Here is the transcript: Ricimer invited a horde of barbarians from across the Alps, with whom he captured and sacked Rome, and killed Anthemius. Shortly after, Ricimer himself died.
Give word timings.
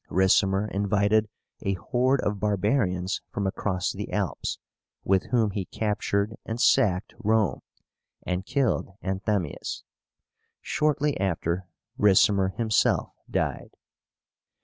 Ricimer 0.09 0.67
invited 0.71 1.29
a 1.61 1.75
horde 1.75 2.21
of 2.21 2.39
barbarians 2.39 3.21
from 3.29 3.45
across 3.45 3.91
the 3.91 4.11
Alps, 4.11 4.57
with 5.03 5.25
whom 5.25 5.51
he 5.51 5.65
captured 5.65 6.37
and 6.43 6.59
sacked 6.59 7.13
Rome, 7.19 7.59
and 8.25 8.43
killed 8.43 8.87
Anthemius. 9.03 9.83
Shortly 10.59 11.15
after, 11.19 11.67
Ricimer 11.99 12.55
himself 12.57 13.11
died. 13.29 13.75